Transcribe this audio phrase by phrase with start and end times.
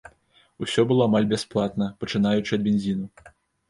[0.67, 3.07] Усё было амаль бясплатна, пачынаючы ад бензіну.